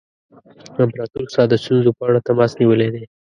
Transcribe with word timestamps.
امپراطور 0.83 1.25
ستا 1.33 1.43
د 1.49 1.53
ستونزو 1.63 1.89
په 1.97 2.03
اړه 2.09 2.19
تماس 2.27 2.51
نیولی 2.59 2.89
دی. 2.93 3.03